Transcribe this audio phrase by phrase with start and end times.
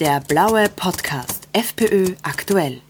[0.00, 2.80] Der blaue Podcast FPÖ aktuell.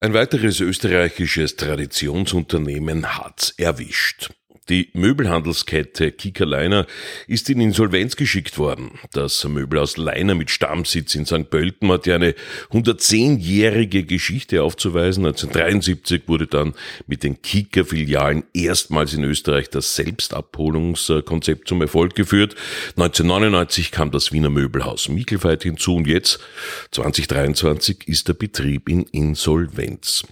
[0.00, 4.32] Ein weiteres österreichisches Traditionsunternehmen hat's erwischt.
[4.68, 6.86] Die Möbelhandelskette Kika Leiner
[7.26, 8.92] ist in Insolvenz geschickt worden.
[9.12, 11.50] Das Möbelhaus Leiner mit Stammsitz in St.
[11.50, 12.36] Pölten hat ja eine
[12.70, 15.26] 110-jährige Geschichte aufzuweisen.
[15.26, 16.74] 1973 wurde dann
[17.08, 22.54] mit den Kika-Filialen erstmals in Österreich das Selbstabholungskonzept zum Erfolg geführt.
[22.90, 26.38] 1999 kam das Wiener Möbelhaus Michelfeit hinzu und jetzt,
[26.92, 30.24] 2023, ist der Betrieb in Insolvenz.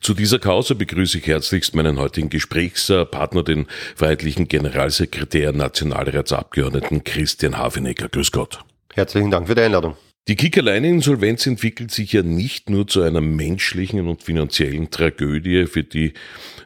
[0.00, 8.08] Zu dieser Causa begrüße ich herzlichst meinen heutigen Gesprächspartner, den freiheitlichen Generalsekretär Nationalratsabgeordneten Christian Hafenecker.
[8.08, 8.60] Grüß Gott.
[8.92, 9.96] Herzlichen Dank für die Einladung.
[10.26, 16.14] Die Kickerleine-Insolvenz entwickelt sich ja nicht nur zu einer menschlichen und finanziellen Tragödie für die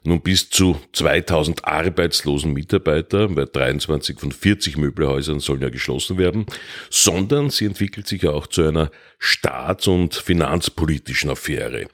[0.04, 6.46] nun bis zu 2000 arbeitslosen Mitarbeiter, weil 23 von 40 Möbelhäusern sollen ja geschlossen werden,
[6.88, 11.88] sondern sie entwickelt sich auch zu einer staats- und finanzpolitischen Affäre.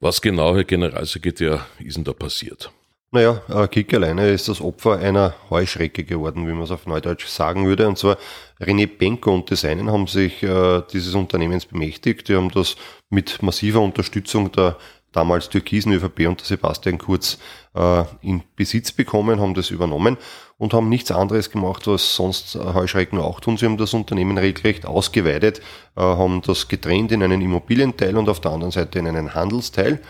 [0.00, 2.72] Was genau, Herr Generalsekretär, ist denn da passiert?
[3.14, 7.26] Naja, äh, Kick alleine ist das Opfer einer Heuschrecke geworden, wie man es auf Neudeutsch
[7.26, 7.86] sagen würde.
[7.86, 8.16] Und zwar
[8.58, 12.30] René Benko und Designen haben sich äh, dieses Unternehmens bemächtigt.
[12.30, 12.76] Die haben das
[13.10, 14.78] mit massiver Unterstützung der
[15.12, 17.36] damals türkisen ÖVP und der Sebastian Kurz
[17.74, 20.16] äh, in Besitz bekommen, haben das übernommen
[20.56, 23.58] und haben nichts anderes gemacht, was sonst Heuschrecken auch tun.
[23.58, 25.60] Sie haben das Unternehmen regelrecht ausgeweitet,
[25.96, 30.00] äh, haben das getrennt in einen Immobilienteil und auf der anderen Seite in einen Handelsteil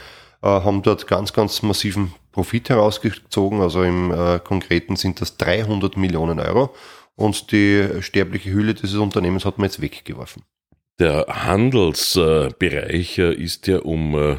[0.43, 3.61] äh, haben dort ganz, ganz massiven Profit herausgezogen.
[3.61, 6.75] Also im äh, Konkreten sind das 300 Millionen Euro.
[7.15, 10.43] Und die sterbliche Hülle dieses Unternehmens hat man jetzt weggeworfen.
[10.99, 14.37] Der Handelsbereich äh, ist ja um äh,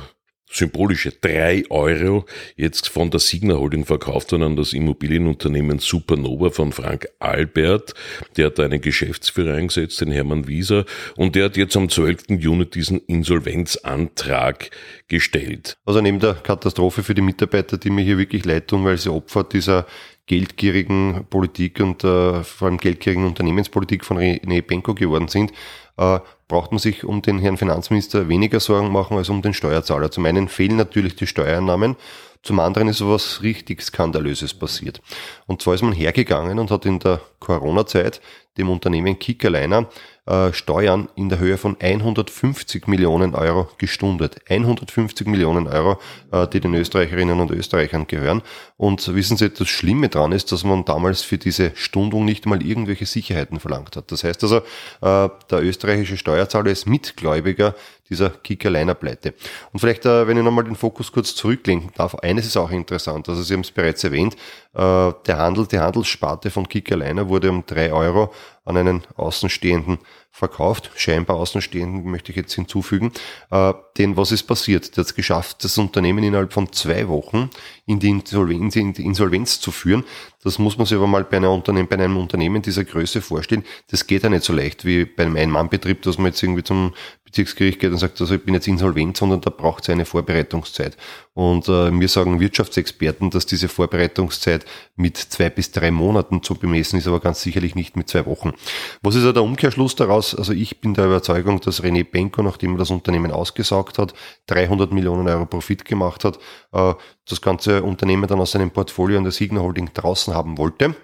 [0.54, 6.72] symbolische drei Euro jetzt von der Signa Holding verkauft worden an das Immobilienunternehmen Supernova von
[6.72, 7.94] Frank Albert.
[8.38, 12.26] Der hat einen Geschäftsführer eingesetzt, den Hermann Wieser, und der hat jetzt am 12.
[12.40, 14.70] Juni diesen Insolvenzantrag
[15.08, 15.78] gestellt.
[15.86, 19.12] Also neben der Katastrophe für die Mitarbeiter, die mir hier wirklich leid tun, weil sie
[19.12, 19.86] Opfer dieser
[20.26, 25.52] geldgierigen Politik und äh, vor allem geldgierigen Unternehmenspolitik von René Benko geworden sind,
[25.98, 30.12] äh, braucht man sich um den Herrn Finanzminister weniger Sorgen machen als um den Steuerzahler.
[30.12, 31.96] Zum einen fehlen natürlich die Steuereinnahmen,
[32.44, 35.02] zum anderen ist sowas richtig Skandalöses passiert.
[35.48, 38.22] Und zwar ist man hergegangen und hat in der Corona-Zeit
[38.58, 39.90] dem Unternehmen Kickerliner
[40.26, 44.42] äh, Steuern in der Höhe von 150 Millionen Euro gestundet.
[44.48, 46.00] 150 Millionen Euro,
[46.32, 48.42] äh, die den Österreicherinnen und Österreichern gehören.
[48.78, 52.62] Und wissen Sie, das Schlimme dran ist, dass man damals für diese Stundung nicht mal
[52.62, 54.12] irgendwelche Sicherheiten verlangt hat.
[54.12, 57.76] Das heißt also, äh, der österreichische Steuerzahler ist Mitgläubiger
[58.10, 59.34] dieser Kickerliner Pleite.
[59.72, 63.30] Und vielleicht, äh, wenn ich nochmal den Fokus kurz zurücklenken darf, eines ist auch interessant,
[63.30, 64.36] also Sie haben es bereits erwähnt,
[64.74, 68.34] äh, der Handel, die Handelssparte von Kickerliner wurde um drei Euro
[68.66, 70.00] an einen Außenstehenden
[70.36, 73.12] verkauft, scheinbar Außenstehenden möchte ich jetzt hinzufügen.
[73.52, 74.98] Äh, denn was ist passiert?
[74.98, 77.52] Der hat es geschafft, das Unternehmen innerhalb von zwei Wochen
[77.86, 80.04] in die Insolvenz, in die Insolvenz zu führen.
[80.44, 83.64] Das muss man sich aber mal bei, einer Unternehmen, bei einem Unternehmen dieser Größe vorstellen.
[83.92, 86.94] Das geht ja nicht so leicht wie bei einem Ein-Mann-Betrieb, dass man jetzt irgendwie zum
[87.26, 90.98] Bezirksgericht geht und sagt, also ich bin jetzt insolvent, sondern da braucht es eine Vorbereitungszeit.
[91.34, 97.00] Und äh, mir sagen Wirtschaftsexperten, dass diese Vorbereitungszeit mit zwei bis drei Monaten zu bemessen
[97.00, 98.53] ist, aber ganz sicherlich nicht mit zwei Wochen.
[99.02, 100.36] Was ist ja der Umkehrschluss daraus?
[100.36, 104.14] Also ich bin der Überzeugung, dass René Benko, nachdem er das Unternehmen ausgesaugt hat,
[104.48, 106.40] 300 Millionen Euro Profit gemacht hat,
[106.72, 106.94] äh,
[107.28, 110.96] das ganze Unternehmen dann aus seinem Portfolio an der Signa Holding draußen haben wollte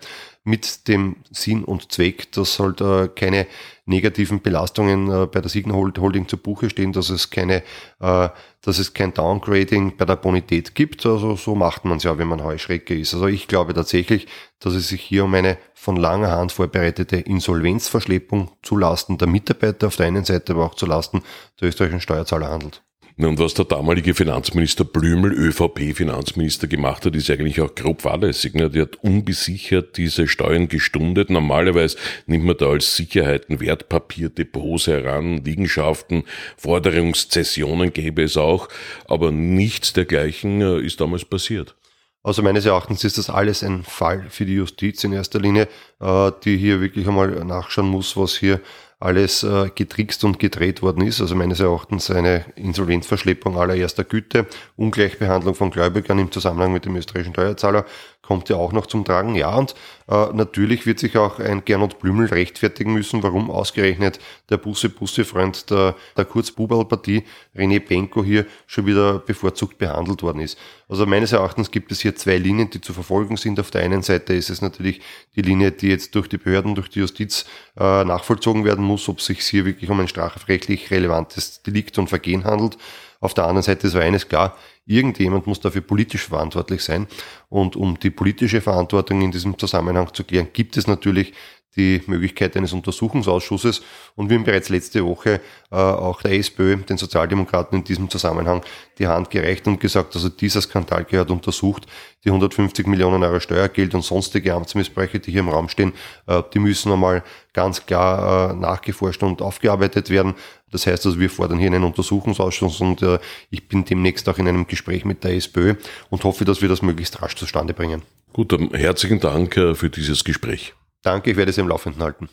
[0.43, 3.47] mit dem Sinn und Zweck, dass halt äh, keine
[3.85, 7.63] negativen Belastungen äh, bei der Signal Holding zu Buche stehen, dass es keine,
[7.99, 8.29] äh,
[8.61, 11.05] dass es kein Downgrading bei der Bonität gibt.
[11.05, 13.13] Also so macht man es ja, wenn man Heuschrecke ist.
[13.13, 14.27] Also ich glaube tatsächlich,
[14.59, 19.95] dass es sich hier um eine von langer Hand vorbereitete Insolvenzverschleppung zulasten der Mitarbeiter auf
[19.95, 21.21] der einen Seite, aber auch zulasten
[21.59, 22.81] der österreichischen Steuerzahler handelt.
[23.27, 28.53] Und was der damalige Finanzminister Blümel, ÖVP-Finanzminister, gemacht hat, ist eigentlich auch grob fahrlässig.
[28.53, 28.69] Ne?
[28.69, 31.29] Der hat unbesichert diese Steuern gestundet.
[31.29, 31.97] Normalerweise
[32.27, 36.23] nimmt man da als Sicherheiten Wertpapierdepots heran, Liegenschaften,
[36.55, 38.69] Forderungszessionen gäbe es auch,
[39.05, 41.75] aber nichts dergleichen äh, ist damals passiert.
[42.23, 45.67] Also meines Erachtens ist das alles ein Fall für die Justiz in erster Linie,
[45.99, 48.61] äh, die hier wirklich einmal nachschauen muss, was hier
[48.99, 51.21] alles äh, getrickst und gedreht worden ist.
[51.21, 57.33] Also meines Erachtens eine Insolvenzverschleppung allererster Güte, Ungleichbehandlung von Gläubigern im Zusammenhang mit dem österreichischen
[57.33, 57.85] Steuerzahler
[58.29, 59.33] kommt ja auch noch zum Tragen.
[59.33, 59.73] Ja, und
[60.09, 64.19] natürlich wird sich auch ein Gernot Blümel rechtfertigen müssen, warum ausgerechnet
[64.49, 67.23] der Busse-Busse-Freund der, der Kurz-Bubal-Partie,
[67.55, 70.57] René Benko, hier schon wieder bevorzugt behandelt worden ist.
[70.87, 73.59] Also meines Erachtens gibt es hier zwei Linien, die zu verfolgen sind.
[73.59, 75.01] Auf der einen Seite ist es natürlich
[75.35, 77.45] die Linie, die die jetzt durch die Behörden, durch die Justiz
[77.77, 82.07] äh, nachvollzogen werden muss, ob es sich hier wirklich um ein strafrechtlich relevantes Delikt und
[82.07, 82.77] Vergehen handelt.
[83.21, 84.55] Auf der anderen Seite ist eines klar,
[84.85, 87.07] irgendjemand muss dafür politisch verantwortlich sein.
[87.49, 91.33] Und um die politische Verantwortung in diesem Zusammenhang zu klären, gibt es natürlich
[91.75, 93.81] die Möglichkeit eines Untersuchungsausschusses.
[94.15, 98.63] Und wir haben bereits letzte Woche äh, auch der SPÖ, den Sozialdemokraten in diesem Zusammenhang
[98.97, 101.85] die Hand gereicht und gesagt, also dieser Skandal gehört untersucht.
[102.25, 105.93] Die 150 Millionen Euro Steuergeld und sonstige Amtsmissbräuche, die hier im Raum stehen,
[106.27, 107.23] äh, die müssen einmal
[107.53, 110.35] ganz klar äh, nachgeforscht und aufgearbeitet werden.
[110.71, 113.19] Das heißt also, wir fordern hier einen Untersuchungsausschuss und äh,
[113.49, 115.75] ich bin demnächst auch in einem Gespräch mit der SPÖ
[116.09, 118.01] und hoffe, dass wir das möglichst rasch zustande bringen.
[118.33, 120.73] Gut, dann herzlichen Dank äh, für dieses Gespräch.
[121.01, 122.29] Danke, ich werde Sie im Laufenden halten.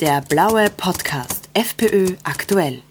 [0.00, 2.82] Der blaue Podcast FPÖ aktuell.